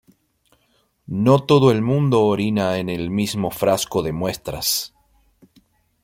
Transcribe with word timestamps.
No 1.05 1.43
todo 1.45 1.69
el 1.69 1.83
mundo 1.83 2.23
orina 2.25 2.79
en 2.79 2.89
el 2.89 3.11
mismo 3.11 3.51
frasco 3.51 4.01
de 4.01 4.11
muestras". 4.11 4.95